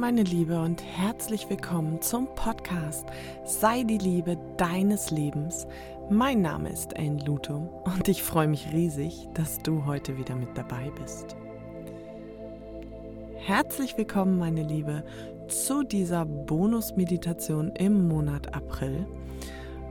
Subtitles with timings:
[0.00, 3.04] meine Liebe und herzlich willkommen zum Podcast
[3.44, 5.66] Sei die Liebe deines Lebens.
[6.08, 10.56] Mein Name ist Anne Lutum und ich freue mich riesig, dass du heute wieder mit
[10.56, 11.36] dabei bist.
[13.34, 15.04] Herzlich willkommen, meine Liebe,
[15.48, 19.06] zu dieser Bonus-Meditation im Monat April.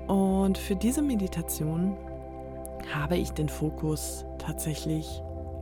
[0.08, 1.96] Und für diese Meditation
[2.92, 5.22] habe ich den Fokus tatsächlich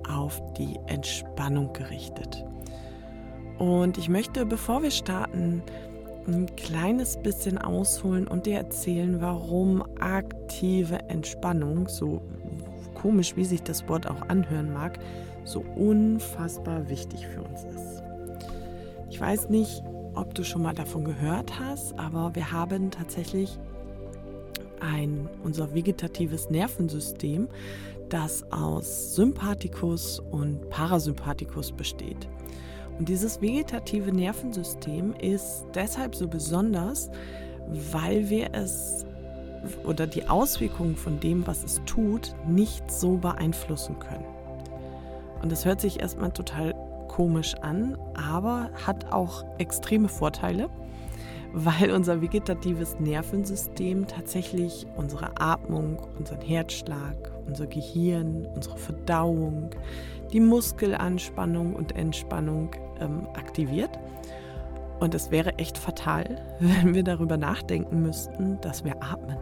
[0.09, 2.45] auf die Entspannung gerichtet.
[3.57, 5.63] Und ich möchte, bevor wir starten,
[6.27, 12.21] ein kleines bisschen ausholen und dir erzählen, warum aktive Entspannung, so
[12.93, 14.99] komisch wie sich das Wort auch anhören mag,
[15.45, 18.03] so unfassbar wichtig für uns ist.
[19.09, 19.81] Ich weiß nicht,
[20.15, 23.57] ob du schon mal davon gehört hast, aber wir haben tatsächlich
[24.79, 27.47] ein, unser vegetatives Nervensystem,
[28.09, 32.27] das aus Sympathikus und Parasympathikus besteht.
[32.99, 37.09] Und dieses vegetative Nervensystem ist deshalb so besonders,
[37.91, 39.05] weil wir es
[39.83, 44.25] oder die Auswirkungen von dem, was es tut, nicht so beeinflussen können.
[45.41, 46.73] Und das hört sich erstmal total
[47.07, 50.69] komisch an, aber hat auch extreme Vorteile,
[51.53, 59.69] weil unser vegetatives Nervensystem tatsächlich unsere Atmung, unseren Herzschlag, unser Gehirn, unsere Verdauung,
[60.31, 63.97] die Muskelanspannung und Entspannung ähm, aktiviert.
[64.99, 69.37] Und es wäre echt fatal, wenn wir darüber nachdenken müssten, dass wir atmen.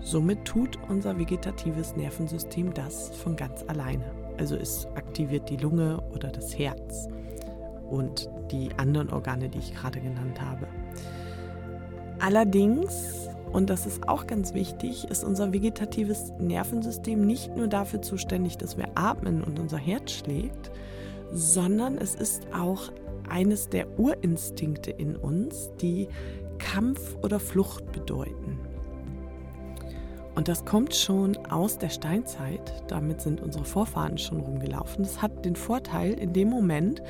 [0.00, 4.04] Somit tut unser vegetatives Nervensystem das von ganz alleine.
[4.38, 7.08] Also es aktiviert die Lunge oder das Herz
[7.90, 10.68] und die anderen Organe, die ich gerade genannt habe.
[12.20, 18.58] Allerdings, und das ist auch ganz wichtig, ist unser vegetatives Nervensystem nicht nur dafür zuständig,
[18.58, 20.70] dass wir atmen und unser Herz schlägt,
[21.32, 22.90] sondern es ist auch
[23.28, 26.08] eines der Urinstinkte in uns, die
[26.58, 28.58] Kampf oder Flucht bedeuten.
[30.34, 32.84] Und das kommt schon aus der Steinzeit.
[32.86, 35.02] Damit sind unsere Vorfahren schon rumgelaufen.
[35.02, 37.02] Das hat den Vorteil, in dem Moment,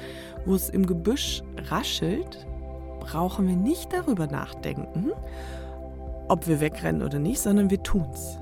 [0.46, 2.46] wo es im Gebüsch raschelt,
[3.00, 5.12] brauchen wir nicht darüber nachdenken,
[6.28, 8.38] ob wir wegrennen oder nicht, sondern wir tun es.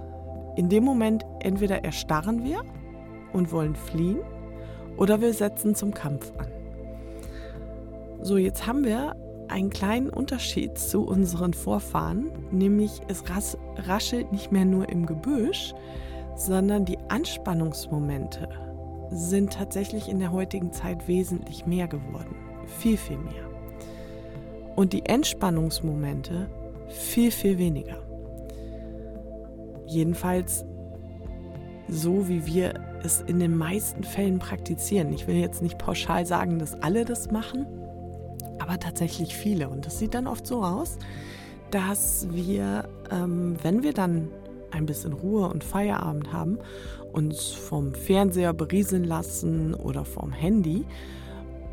[0.56, 2.62] In dem Moment entweder erstarren wir
[3.32, 4.20] und wollen fliehen
[4.96, 6.48] oder wir setzen zum Kampf an.
[8.22, 9.14] So, jetzt haben wir
[9.48, 13.22] einen kleinen Unterschied zu unseren Vorfahren, nämlich es
[13.76, 15.74] raschelt nicht mehr nur im Gebüsch,
[16.34, 18.48] sondern die Anspannungsmomente
[19.10, 22.34] sind tatsächlich in der heutigen Zeit wesentlich mehr geworden.
[22.78, 23.55] Viel, viel mehr.
[24.76, 26.48] Und die Entspannungsmomente
[26.88, 27.98] viel, viel weniger.
[29.86, 30.64] Jedenfalls
[31.88, 35.12] so, wie wir es in den meisten Fällen praktizieren.
[35.12, 37.66] Ich will jetzt nicht pauschal sagen, dass alle das machen,
[38.58, 39.68] aber tatsächlich viele.
[39.68, 40.98] Und das sieht dann oft so aus,
[41.70, 44.28] dass wir, ähm, wenn wir dann
[44.70, 46.58] ein bisschen Ruhe und Feierabend haben,
[47.12, 50.84] uns vom Fernseher berieseln lassen oder vom Handy.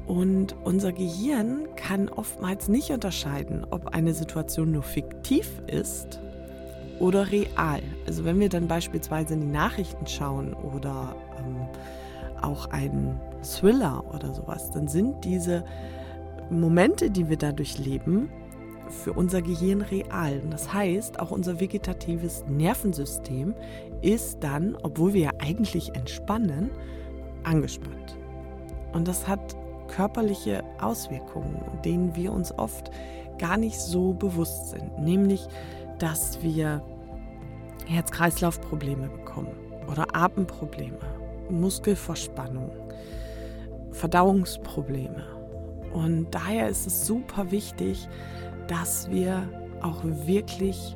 [0.06, 6.19] Und unser Gehirn kann oftmals nicht unterscheiden, ob eine Situation nur fiktiv ist
[7.00, 7.81] oder real.
[8.06, 11.68] Also wenn wir dann beispielsweise in die Nachrichten schauen oder ähm,
[12.42, 15.63] auch einen Thriller oder sowas, dann sind diese
[16.50, 18.30] Momente, die wir dadurch leben,
[18.90, 20.42] für unser Gehirn real.
[20.44, 23.56] Und das heißt, auch unser vegetatives Nervensystem
[24.02, 26.69] ist dann, obwohl wir ja eigentlich entspannen,
[27.44, 28.18] angespannt.
[28.92, 29.56] Und das hat
[29.96, 32.90] körperliche Auswirkungen, denen wir uns oft
[33.38, 35.00] gar nicht so bewusst sind.
[35.00, 35.48] Nämlich,
[36.00, 36.81] dass wir
[37.88, 39.56] Herz-Kreislauf-Probleme bekommen
[39.92, 40.98] oder Atemprobleme,
[41.50, 42.72] Muskelverspannung,
[43.92, 45.24] Verdauungsprobleme.
[45.94, 48.08] Und daher ist es super wichtig,
[48.68, 49.48] dass wir
[49.81, 50.96] auch wirklich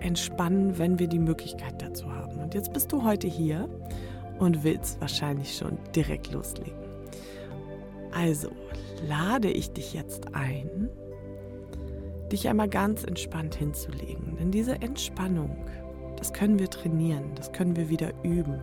[0.00, 2.40] entspannen, wenn wir die Möglichkeit dazu haben.
[2.40, 3.68] Und jetzt bist du heute hier
[4.40, 6.81] und willst wahrscheinlich schon direkt loslegen.
[8.12, 8.50] Also
[9.08, 10.88] lade ich dich jetzt ein,
[12.30, 14.36] dich einmal ganz entspannt hinzulegen.
[14.38, 15.56] Denn diese Entspannung,
[16.16, 18.60] das können wir trainieren, das können wir wieder üben.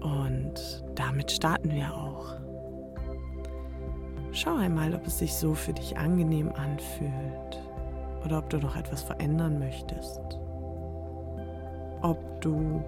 [0.00, 2.34] Und damit starten wir auch.
[4.32, 7.62] Schau einmal, ob es sich so für dich angenehm anfühlt
[8.24, 10.20] oder ob du noch etwas verändern möchtest.
[12.02, 12.82] Ob du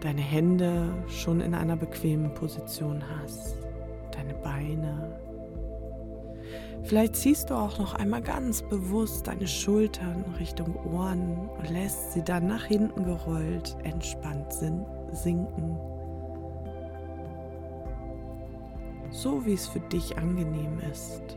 [0.00, 3.65] deine Hände schon in einer bequemen Position hast,
[4.16, 5.20] deine Beine,
[6.82, 12.22] Vielleicht ziehst du auch noch einmal ganz bewusst deine Schultern Richtung Ohren und lässt sie
[12.22, 15.76] dann nach hinten gerollt entspannt sinken.
[19.16, 21.36] so wie es für dich angenehm ist.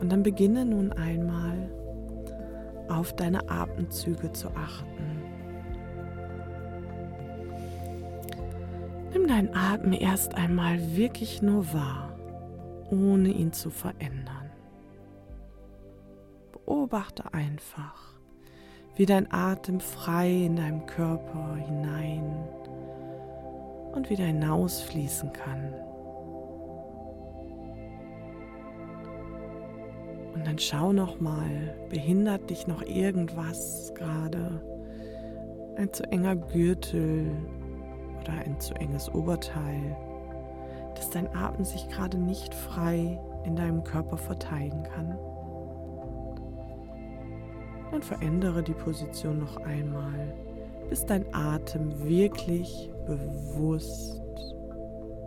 [0.00, 1.70] Und dann beginne nun einmal
[2.88, 5.19] auf deine Atemzüge zu achten.
[9.12, 12.16] Nimm deinen Atem erst einmal wirklich nur wahr,
[12.90, 14.50] ohne ihn zu verändern.
[16.52, 18.20] Beobachte einfach,
[18.94, 22.48] wie dein Atem frei in deinem Körper hinein
[23.92, 25.74] und wieder hinausfließen kann.
[30.34, 34.62] Und dann schau noch mal, behindert dich noch irgendwas gerade?
[35.76, 37.32] Ein zu enger Gürtel
[38.20, 39.96] oder ein zu enges Oberteil,
[40.94, 45.18] dass dein Atem sich gerade nicht frei in deinem Körper verteilen kann?
[47.90, 50.34] Dann verändere die Position noch einmal,
[50.88, 54.22] bis dein Atem wirklich bewusst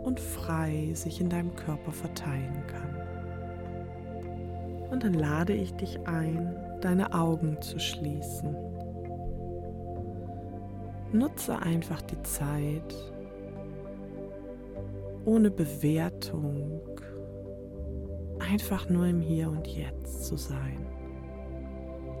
[0.02, 3.04] und frei sich in deinem Körper verteilen kann.
[4.90, 8.73] Und dann lade ich dich ein, deine Augen zu schließen.
[11.14, 12.92] Nutze einfach die Zeit
[15.24, 16.80] ohne Bewertung,
[18.40, 20.84] einfach nur im Hier und Jetzt zu sein,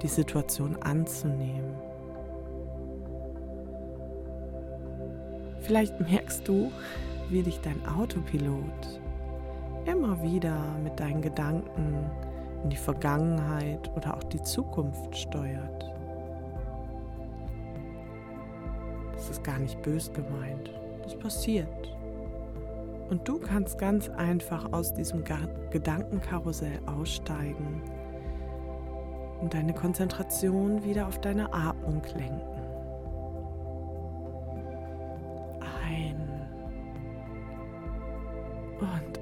[0.00, 1.74] die Situation anzunehmen.
[5.62, 6.70] Vielleicht merkst du,
[7.30, 9.00] wie dich dein Autopilot
[9.86, 11.96] immer wieder mit deinen Gedanken
[12.62, 15.93] in die Vergangenheit oder auch die Zukunft steuert.
[19.24, 20.70] Das ist gar nicht bös gemeint.
[21.02, 21.96] Das passiert.
[23.08, 25.24] Und du kannst ganz einfach aus diesem
[25.70, 27.80] Gedankenkarussell aussteigen
[29.40, 32.42] und deine Konzentration wieder auf deine Atmung lenken.
[35.88, 36.28] Ein
[38.78, 39.20] und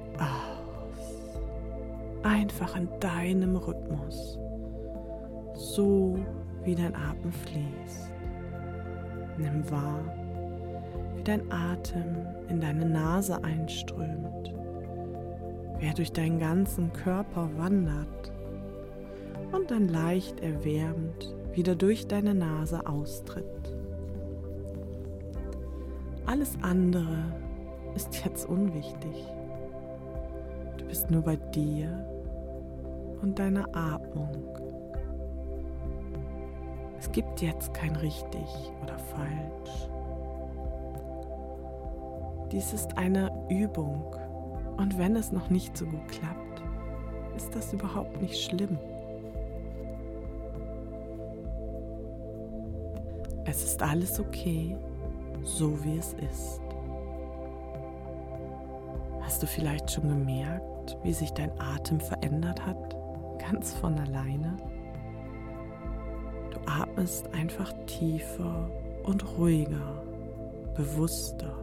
[2.23, 4.37] einfach in deinem Rhythmus,
[5.53, 6.19] so
[6.65, 8.12] wie dein Atem fließt.
[9.37, 10.03] Nimm wahr,
[11.15, 12.15] wie dein Atem
[12.49, 14.53] in deine Nase einströmt,
[15.79, 18.31] wie er durch deinen ganzen Körper wandert
[19.51, 23.73] und dann leicht erwärmt wieder durch deine Nase austritt.
[26.25, 27.31] Alles andere
[27.95, 29.27] ist jetzt unwichtig.
[30.77, 32.07] Du bist nur bei dir
[33.21, 34.72] und deiner Atmung.
[37.13, 38.45] Gibt jetzt kein richtig
[38.81, 39.87] oder falsch.
[42.51, 44.13] Dies ist eine Übung
[44.75, 46.61] und wenn es noch nicht so gut klappt,
[47.37, 48.77] ist das überhaupt nicht schlimm.
[53.45, 54.75] Es ist alles okay,
[55.43, 56.59] so wie es ist.
[59.21, 62.97] Hast du vielleicht schon gemerkt, wie sich dein Atem verändert hat?
[63.53, 64.57] ganz von alleine.
[66.65, 68.69] Atmest einfach tiefer
[69.03, 70.03] und ruhiger,
[70.75, 71.57] bewusster.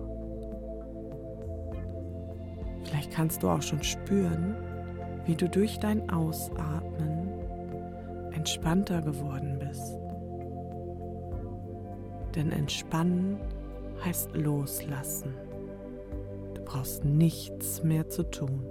[2.85, 4.56] Vielleicht kannst du auch schon spüren,
[5.26, 7.29] wie du durch dein Ausatmen
[8.32, 9.97] entspannter geworden bist.
[12.35, 13.38] Denn entspannen
[14.05, 15.35] heißt loslassen.
[16.55, 18.64] Du brauchst nichts mehr zu tun.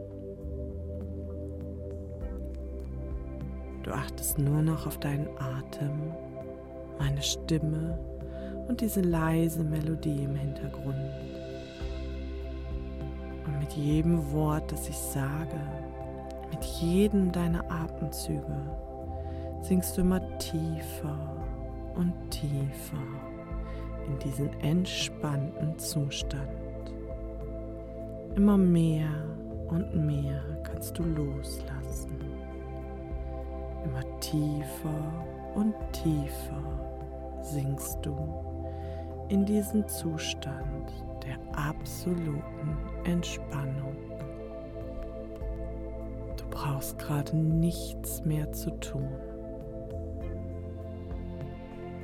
[3.90, 6.14] Du achtest nur noch auf deinen Atem,
[7.00, 7.98] meine Stimme
[8.68, 10.96] und diese leise Melodie im Hintergrund.
[13.48, 15.60] Und mit jedem Wort, das ich sage,
[16.52, 18.62] mit jedem deiner Atemzüge,
[19.62, 21.36] sinkst du immer tiefer
[21.96, 23.08] und tiefer
[24.06, 26.94] in diesen entspannten Zustand.
[28.36, 29.10] Immer mehr
[29.68, 32.20] und mehr kannst du loslassen
[33.84, 36.64] immer tiefer und tiefer
[37.42, 38.16] sinkst du
[39.30, 40.92] in diesen Zustand
[41.26, 43.96] der absoluten Entspannung.
[46.38, 49.08] Du brauchst gerade nichts mehr zu tun.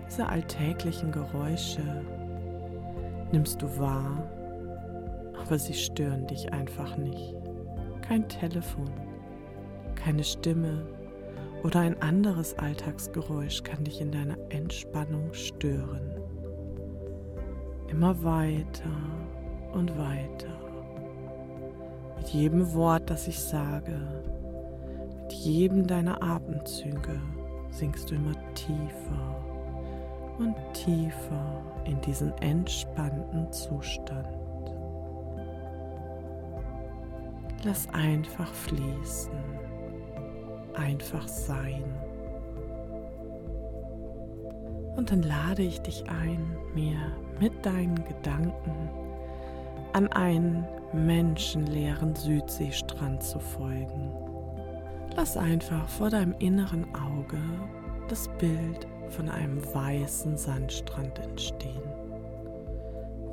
[0.08, 1.82] Diese alltäglichen Geräusche
[3.32, 4.30] nimmst du wahr,
[5.44, 7.36] aber sie stören dich einfach nicht.
[8.02, 8.90] Kein Telefon,
[9.96, 10.86] keine Stimme,
[11.66, 16.12] oder ein anderes Alltagsgeräusch kann dich in deiner Entspannung stören.
[17.88, 18.92] Immer weiter
[19.74, 20.54] und weiter.
[22.18, 23.98] Mit jedem Wort, das ich sage,
[25.24, 27.20] mit jedem deiner Atemzüge
[27.72, 29.44] sinkst du immer tiefer
[30.38, 34.28] und tiefer in diesen entspannten Zustand.
[37.64, 39.55] Lass einfach fließen,
[40.78, 41.84] einfach sein.
[44.96, 46.98] Und dann lade ich dich ein, mir
[47.40, 48.90] mit deinen Gedanken
[49.94, 54.12] an einen menschenleeren Südseestrand zu folgen.
[55.16, 57.38] Lass einfach vor deinem inneren Auge
[58.10, 61.84] das Bild von einem weißen Sandstrand entstehen.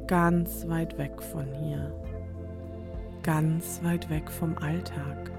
[0.07, 1.93] Ganz weit weg von hier.
[3.23, 5.31] Ganz weit weg vom Alltag.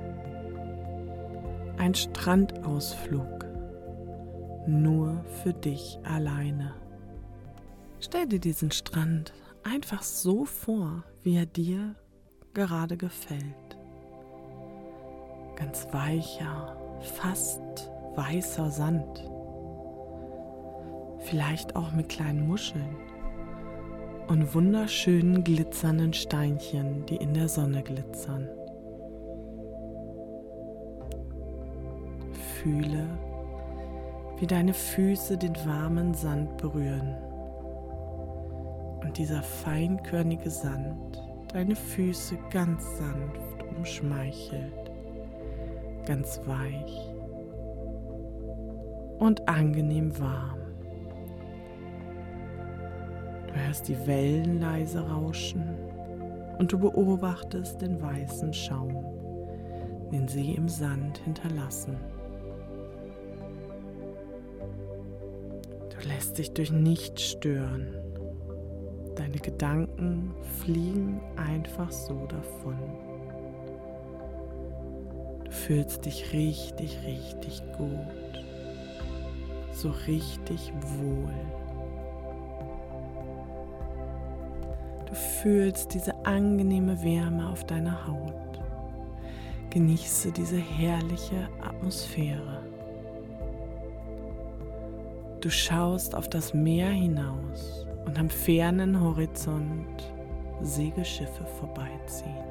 [1.84, 3.46] Ein Strandausflug.
[4.66, 6.76] Nur für dich alleine.
[8.00, 11.96] Stell dir diesen Strand einfach so vor, wie er dir
[12.54, 13.78] gerade gefällt.
[15.58, 19.30] Ganz weicher, fast weißer Sand.
[21.20, 22.96] Vielleicht auch mit kleinen Muscheln
[24.30, 28.48] und wunderschönen glitzernden Steinchen, die in der Sonne glitzern.
[32.64, 33.06] Fühle,
[34.38, 37.14] wie deine Füße den warmen Sand berühren
[39.04, 44.92] und dieser feinkörnige Sand deine Füße ganz sanft umschmeichelt,
[46.06, 47.14] ganz weich
[49.20, 50.60] und angenehm warm.
[53.48, 55.76] Du hörst die Wellen leise rauschen
[56.60, 59.06] und du beobachtest den weißen Schaum,
[60.14, 61.98] den sie im Sand hinterlassen.
[66.06, 67.96] Lässt dich durch nichts stören.
[69.16, 72.78] Deine Gedanken fliegen einfach so davon.
[75.46, 78.44] Du fühlst dich richtig, richtig gut.
[79.72, 81.34] So richtig wohl.
[85.06, 88.34] Du fühlst diese angenehme Wärme auf deiner Haut.
[89.70, 92.73] Genieße diese herrliche Atmosphäre.
[95.44, 100.14] Du schaust auf das Meer hinaus und am fernen Horizont
[100.62, 102.46] Segelschiffe vorbeiziehen.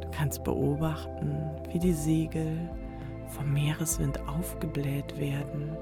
[0.00, 1.36] Du kannst beobachten,
[1.70, 2.70] wie die Segel
[3.26, 5.76] vom Meereswind aufgebläht werden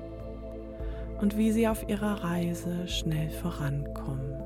[1.20, 4.42] und wie sie auf ihrer Reise schnell vorankommen.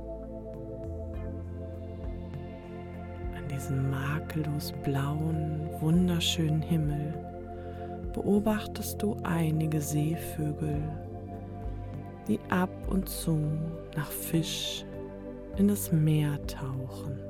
[3.34, 7.14] An diesem makellos blauen, wunderschönen Himmel
[8.16, 10.82] beobachtest du einige Seevögel,
[12.26, 13.38] die ab und zu
[13.94, 14.86] nach Fisch
[15.56, 17.20] in das Meer tauchen.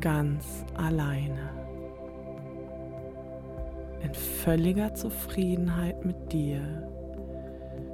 [0.00, 1.50] Ganz alleine
[4.02, 6.60] in völliger Zufriedenheit mit dir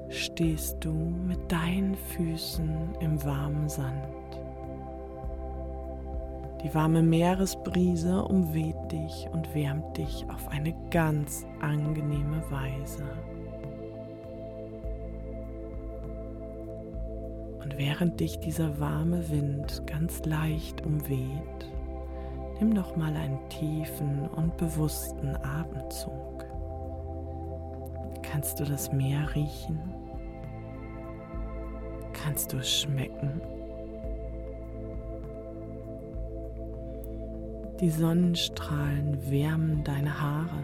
[0.08, 4.15] stehst du mit deinen Füßen im warmen Sand.
[6.66, 13.04] Die warme Meeresbrise umweht dich und wärmt dich auf eine ganz angenehme Weise.
[17.62, 21.70] Und während dich dieser warme Wind ganz leicht umweht,
[22.58, 26.44] Nimm noch mal einen tiefen und bewussten Atemzug.
[28.22, 29.78] Kannst du das Meer riechen?
[32.12, 33.40] Kannst du es schmecken?
[37.80, 40.62] Die Sonnenstrahlen wärmen deine Haare,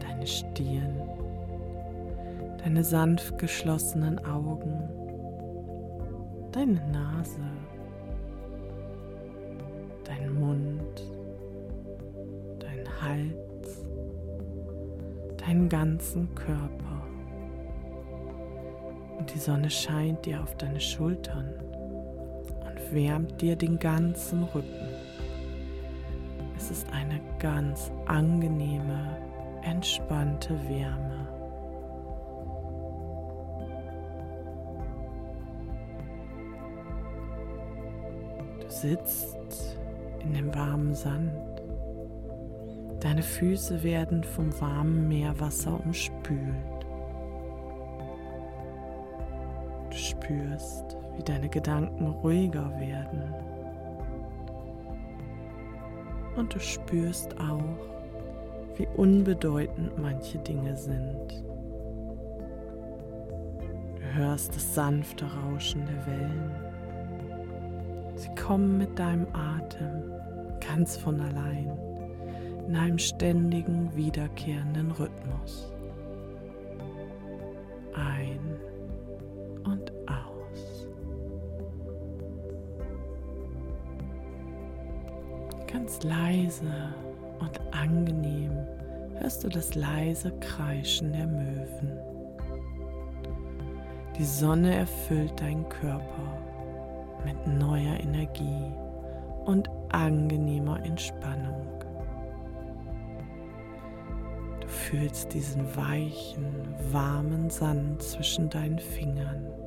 [0.00, 1.00] deine Stirn,
[2.62, 4.88] deine sanft geschlossenen Augen,
[6.52, 7.40] deine Nase
[10.04, 11.02] dein Mund,
[12.58, 13.84] dein Hals,
[15.38, 17.06] deinen ganzen Körper.
[19.18, 21.54] Und die Sonne scheint dir auf deine Schultern
[22.60, 24.91] und wärmt dir den ganzen Rücken.
[26.72, 29.18] Es ist eine ganz angenehme,
[29.60, 31.28] entspannte Wärme.
[38.58, 39.78] Du sitzt
[40.20, 41.62] in dem warmen Sand.
[43.00, 46.86] Deine Füße werden vom warmen Meerwasser umspült.
[49.90, 53.51] Du spürst, wie deine Gedanken ruhiger werden.
[56.36, 57.62] Und du spürst auch,
[58.76, 61.44] wie unbedeutend manche Dinge sind.
[63.96, 66.50] Du hörst das sanfte Rauschen der Wellen.
[68.14, 70.12] Sie kommen mit deinem Atem
[70.60, 71.70] ganz von allein
[72.66, 75.72] in einem ständigen, wiederkehrenden Rhythmus.
[77.94, 78.51] Ein
[85.92, 86.94] Ganz leise
[87.40, 88.56] und angenehm
[89.18, 91.98] hörst du das leise Kreischen der Möwen.
[94.16, 96.38] Die Sonne erfüllt deinen Körper
[97.26, 98.72] mit neuer Energie
[99.44, 101.66] und angenehmer Entspannung.
[104.60, 109.61] Du fühlst diesen weichen, warmen Sand zwischen deinen Fingern.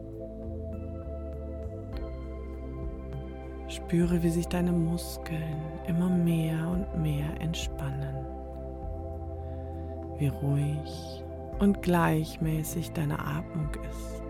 [3.86, 8.16] Spüre, wie sich deine Muskeln immer mehr und mehr entspannen.
[10.18, 11.24] Wie ruhig
[11.60, 14.24] und gleichmäßig deine Atmung ist.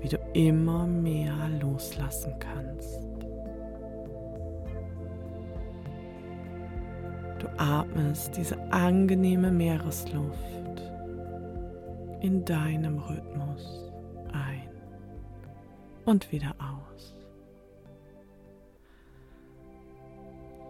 [0.00, 3.06] Wie du immer mehr loslassen kannst.
[7.38, 10.82] Du atmest diese angenehme Meeresluft
[12.20, 13.92] in deinem Rhythmus
[14.32, 14.68] ein
[16.04, 17.17] und wieder aus.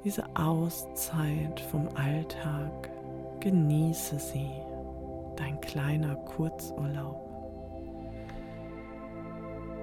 [0.09, 2.89] Diese Auszeit vom Alltag,
[3.41, 4.49] genieße sie,
[5.37, 7.29] dein kleiner Kurzurlaub.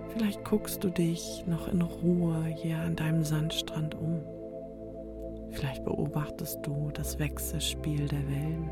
[0.09, 4.23] Vielleicht guckst du dich noch in Ruhe hier an deinem Sandstrand um.
[5.51, 8.71] Vielleicht beobachtest du das Wechselspiel der Wellen,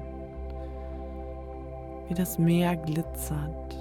[2.08, 3.78] wie das Meer glitzert,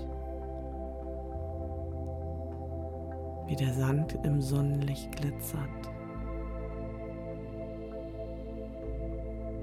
[3.47, 5.92] wie der Sand im Sonnenlicht glitzert.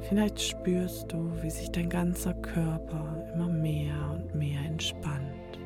[0.10, 5.60] Vielleicht spürst du, wie sich dein ganzer Körper immer mehr und mehr entspannt,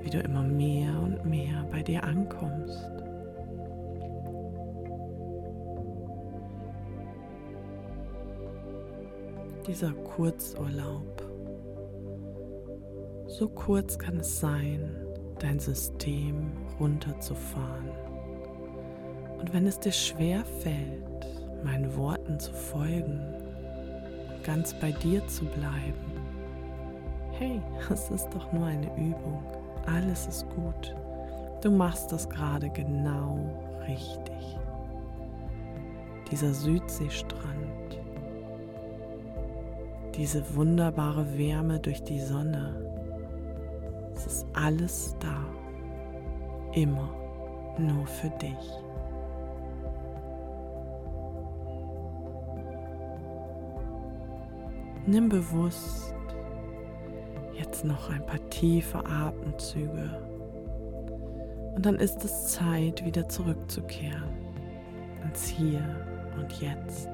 [0.00, 2.90] wie du immer mehr und mehr bei dir ankommst.
[9.68, 11.22] dieser Kurzurlaub.
[13.26, 14.94] So kurz kann es sein,
[15.40, 17.90] dein System runterzufahren.
[19.40, 21.35] Und wenn es dir schwer fällt,
[21.66, 23.20] meinen Worten zu folgen,
[24.44, 26.12] ganz bei dir zu bleiben,
[27.32, 29.42] hey, es ist doch nur eine Übung.
[29.86, 30.94] Alles ist gut.
[31.62, 33.38] Du machst das gerade genau
[33.86, 34.58] richtig.
[36.30, 37.66] Dieser Südseestrand
[40.16, 42.74] diese wunderbare Wärme durch die Sonne.
[44.14, 45.44] Es ist alles da,
[46.72, 47.10] immer
[47.78, 48.85] nur für dich.
[55.06, 56.14] Nimm bewusst
[57.54, 60.10] jetzt noch ein paar tiefe Atemzüge
[61.76, 64.34] und dann ist es Zeit, wieder zurückzukehren
[65.22, 65.84] ins Hier
[66.36, 67.08] und Jetzt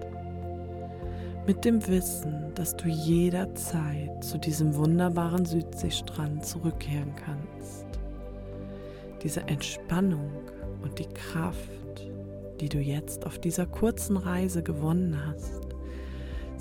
[1.46, 7.86] mit dem Wissen, dass du jederzeit zu diesem wunderbaren Südseestrand zurückkehren kannst.
[9.22, 10.30] Diese Entspannung
[10.82, 12.08] und die Kraft,
[12.60, 15.71] die du jetzt auf dieser kurzen Reise gewonnen hast,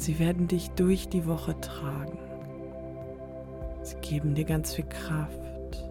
[0.01, 2.17] sie werden dich durch die Woche tragen.
[3.83, 5.87] Sie geben dir ganz viel Kraft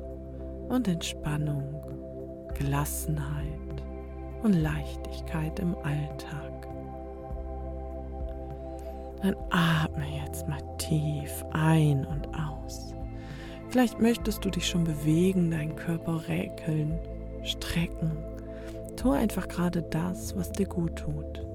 [0.69, 1.83] und Entspannung,
[2.59, 3.47] Gelassenheit
[4.43, 6.69] und Leichtigkeit im Alltag.
[9.23, 12.95] Dann atme jetzt mal tief ein und aus.
[13.69, 16.99] Vielleicht möchtest du dich schon bewegen, deinen Körper räkeln,
[17.45, 18.11] strecken.
[18.97, 21.50] Tu einfach gerade das, was dir gut tut.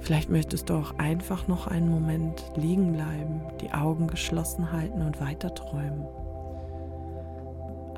[0.00, 5.20] Vielleicht möchtest du auch einfach noch einen Moment liegen bleiben, die Augen geschlossen halten und
[5.20, 6.06] weiter träumen.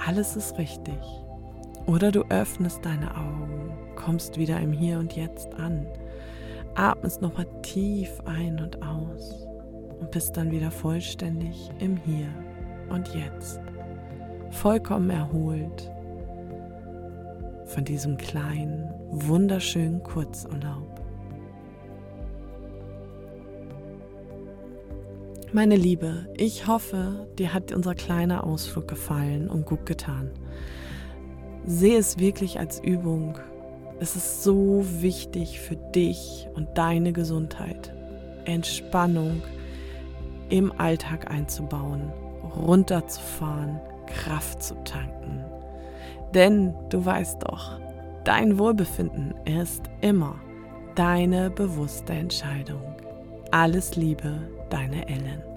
[0.04, 0.98] Alles ist richtig.
[1.86, 5.86] Oder du öffnest deine Augen, kommst wieder im Hier und Jetzt an
[6.74, 9.46] Atmest nochmal tief ein und aus
[10.00, 12.28] und bist dann wieder vollständig im Hier
[12.88, 13.60] und Jetzt.
[14.50, 15.90] Vollkommen erholt
[17.66, 20.99] von diesem kleinen, wunderschönen Kurzurlaub.
[25.52, 30.30] Meine Liebe, ich hoffe, dir hat unser kleiner Ausflug gefallen und gut getan.
[31.66, 33.36] Sehe es wirklich als Übung
[34.02, 37.94] es ist so wichtig für dich und deine Gesundheit,
[38.46, 39.42] Entspannung
[40.48, 42.10] im Alltag einzubauen,
[42.56, 45.44] runterzufahren, Kraft zu tanken.
[46.34, 47.78] Denn du weißt doch,
[48.24, 50.36] dein Wohlbefinden ist immer
[50.94, 52.80] deine bewusste Entscheidung.
[53.50, 55.49] Alles Liebe, deine Ellen.